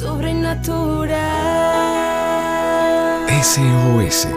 [0.00, 1.10] sobrenatural.
[3.42, 4.28] SOS,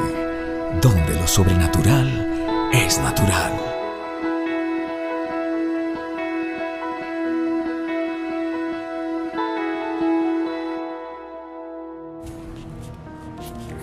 [0.81, 3.53] donde lo sobrenatural es natural.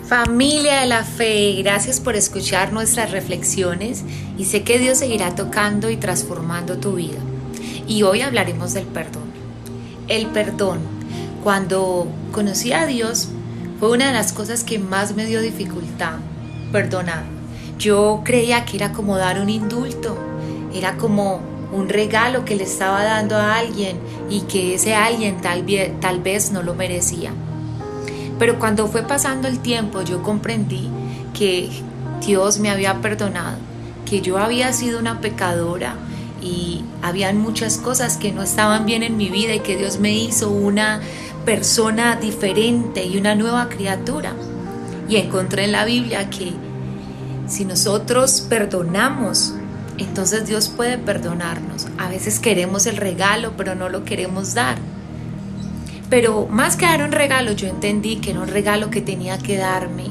[0.07, 4.05] Familia de la fe, gracias por escuchar nuestras reflexiones
[4.37, 7.21] y sé que Dios seguirá tocando y transformando tu vida.
[7.89, 9.31] Y hoy hablaremos del perdón.
[10.09, 11.00] El perdón.
[11.43, 13.29] Cuando conocí a Dios
[13.79, 16.17] fue una de las cosas que más me dio dificultad,
[16.71, 17.25] perdonar.
[17.79, 20.19] Yo creía que era como dar un indulto,
[20.75, 21.41] era como
[21.73, 23.97] un regalo que le estaba dando a alguien
[24.29, 27.33] y que ese alguien tal, vez no lo merecía.
[28.39, 30.91] Pero cuando fue pasando el tiempo yo comprendí
[31.33, 31.70] que
[32.27, 33.57] Dios me había perdonado,
[34.05, 35.95] que yo había sido una pecadora
[36.43, 40.12] y habían muchas cosas que no estaban bien en mi vida y que Dios me
[40.12, 41.01] hizo una
[41.45, 44.35] persona diferente y una nueva criatura.
[45.09, 46.53] Y encontré en la Biblia que
[47.48, 49.55] si nosotros perdonamos,
[49.98, 51.89] entonces Dios puede perdonarnos.
[51.98, 54.79] A veces queremos el regalo, pero no lo queremos dar.
[56.09, 59.57] Pero más que dar un regalo, yo entendí que era un regalo que tenía que
[59.57, 60.07] darme.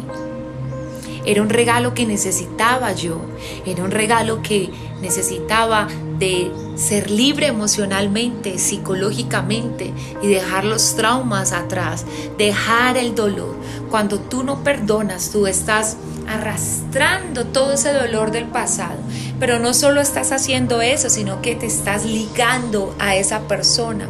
[1.26, 3.22] Era un regalo que necesitaba yo.
[3.66, 4.70] Era un regalo que
[5.02, 5.88] necesitaba
[6.20, 12.06] de ser libre emocionalmente, psicológicamente y dejar los traumas atrás,
[12.38, 13.56] dejar el dolor.
[13.90, 15.98] Cuando tú no perdonas, tú estás
[16.28, 18.98] arrastrando todo ese dolor del pasado.
[19.40, 24.08] Pero no solo estás haciendo eso, sino que te estás ligando a esa persona.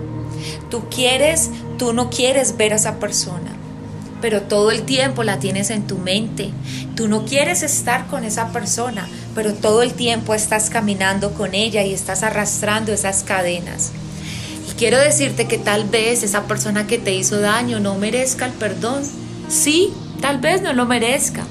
[0.69, 3.52] Tú quieres, tú no quieres ver a esa persona,
[4.21, 6.52] pero todo el tiempo la tienes en tu mente.
[6.95, 9.07] Tú no quieres estar con esa persona,
[9.39, 13.93] pero todo el tiempo estás caminando con ella y estás arrastrando esas cadenas.
[14.69, 18.51] Y quiero decirte que tal vez esa persona que te hizo daño no merezca el
[18.51, 19.01] perdón.
[19.47, 21.45] Sí, tal vez no lo merezca,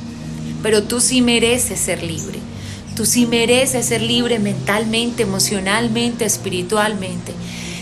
[0.62, 2.40] pero tú sí mereces ser libre.
[2.94, 7.32] Tú sí mereces ser libre mentalmente, emocionalmente, espiritualmente.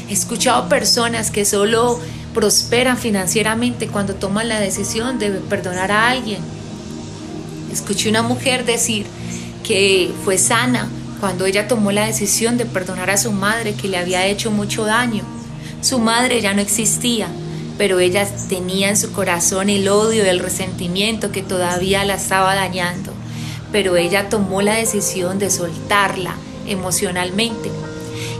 [0.08, 1.98] He escuchado personas que solo
[2.32, 6.38] prosperan financieramente cuando toman la decisión de perdonar a alguien.
[7.72, 9.06] Escuché una mujer decir
[9.66, 10.88] que fue sana
[11.18, 14.84] cuando ella tomó la decisión de perdonar a su madre que le había hecho mucho
[14.84, 15.24] daño.
[15.80, 17.26] Su madre ya no existía,
[17.76, 22.54] pero ella tenía en su corazón el odio y el resentimiento que todavía la estaba
[22.54, 23.12] dañando.
[23.72, 27.70] Pero ella tomó la decisión de soltarla emocionalmente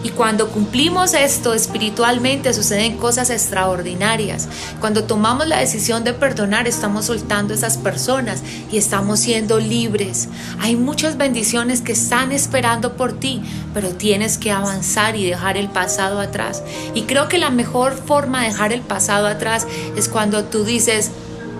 [0.07, 4.47] y cuando cumplimos esto espiritualmente suceden cosas extraordinarias.
[4.79, 8.41] Cuando tomamos la decisión de perdonar, estamos soltando a esas personas
[8.71, 10.29] y estamos siendo libres.
[10.61, 13.43] Hay muchas bendiciones que están esperando por ti,
[13.75, 16.63] pero tienes que avanzar y dejar el pasado atrás.
[16.95, 21.11] Y creo que la mejor forma de dejar el pasado atrás es cuando tú dices,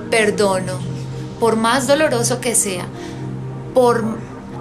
[0.09, 0.79] perdono,
[1.41, 2.87] por más doloroso que sea,
[3.75, 4.05] por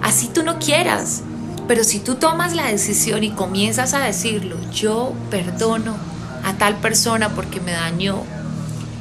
[0.02, 1.22] así tú no quieras
[1.68, 5.96] pero si tú tomas la decisión y comienzas a decirlo, yo perdono
[6.44, 8.22] a tal persona porque me dañó,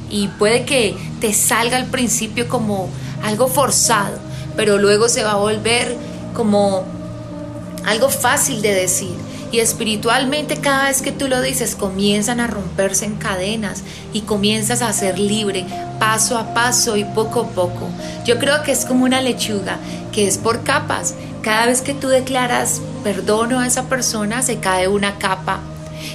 [0.09, 2.89] y puede que te salga al principio como
[3.23, 4.17] algo forzado,
[4.55, 5.97] pero luego se va a volver
[6.33, 6.85] como
[7.85, 9.15] algo fácil de decir.
[9.51, 14.81] Y espiritualmente cada vez que tú lo dices comienzan a romperse en cadenas y comienzas
[14.81, 15.65] a ser libre
[15.99, 17.87] paso a paso y poco a poco.
[18.25, 19.77] Yo creo que es como una lechuga
[20.11, 21.13] que es por capas
[21.45, 25.59] cada vez que tú declaras perdono a esa persona, se cae una capa.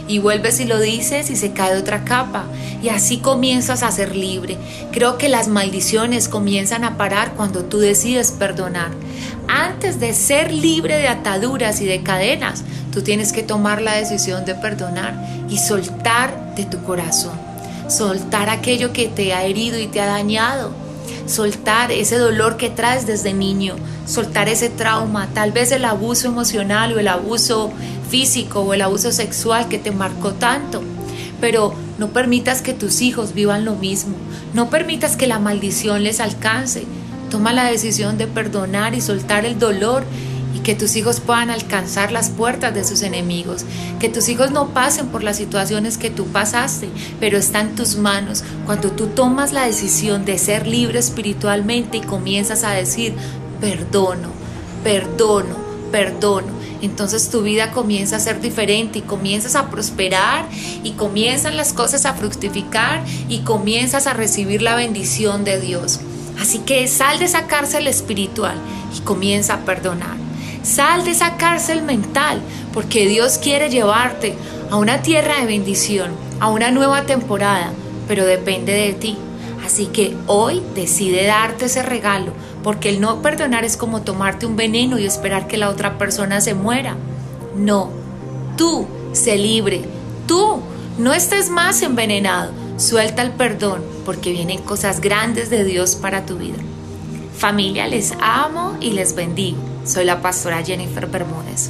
[0.08, 2.46] Y vuelves y lo dices y se cae otra capa.
[2.82, 4.58] Y así comienzas a ser libre.
[4.90, 8.90] Creo que las maldiciones comienzan a parar cuando tú decides perdonar.
[9.46, 14.44] Antes de ser libre de ataduras y de cadenas, tú tienes que tomar la decisión
[14.44, 15.14] de perdonar
[15.48, 17.38] y soltar de tu corazón.
[17.88, 20.89] Soltar aquello que te ha herido y te ha dañado
[21.26, 23.76] soltar ese dolor que traes desde niño,
[24.06, 27.72] soltar ese trauma, tal vez el abuso emocional o el abuso
[28.08, 30.82] físico o el abuso sexual que te marcó tanto.
[31.40, 34.14] Pero no permitas que tus hijos vivan lo mismo,
[34.54, 36.84] no permitas que la maldición les alcance.
[37.30, 40.04] Toma la decisión de perdonar y soltar el dolor
[40.54, 43.64] y que tus hijos puedan alcanzar las puertas de sus enemigos,
[43.98, 46.88] que tus hijos no pasen por las situaciones que tú pasaste,
[47.18, 52.02] pero está en tus manos cuando tú tomas la decisión de ser libre espiritualmente y
[52.02, 53.14] comienzas a decir,
[53.60, 54.28] perdono,
[54.82, 55.56] perdono,
[55.92, 56.60] perdono.
[56.82, 60.46] Entonces tu vida comienza a ser diferente y comienzas a prosperar
[60.82, 66.00] y comienzan las cosas a fructificar y comienzas a recibir la bendición de Dios.
[66.40, 68.56] Así que sal de esa cárcel espiritual
[68.96, 70.29] y comienza a perdonar.
[70.62, 72.40] Sal de esa cárcel mental,
[72.72, 74.34] porque Dios quiere llevarte
[74.70, 77.72] a una tierra de bendición, a una nueva temporada,
[78.06, 79.16] pero depende de ti.
[79.64, 84.56] Así que hoy decide darte ese regalo, porque el no perdonar es como tomarte un
[84.56, 86.96] veneno y esperar que la otra persona se muera.
[87.56, 87.90] No,
[88.56, 89.82] tú sé libre,
[90.26, 90.60] tú
[90.98, 96.36] no estés más envenenado, suelta el perdón, porque vienen cosas grandes de Dios para tu
[96.36, 96.58] vida.
[97.36, 99.69] Familia, les amo y les bendigo.
[99.90, 101.68] Soy la pastora Jennifer Bermúdez.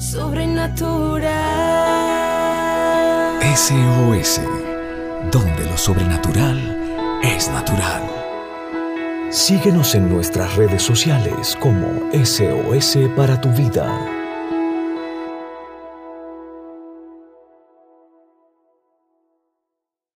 [0.00, 1.30] Sobrenatural.
[3.54, 4.40] SOS,
[5.30, 8.02] donde lo sobrenatural es natural.
[9.30, 14.13] Síguenos en nuestras redes sociales como SOS para tu vida.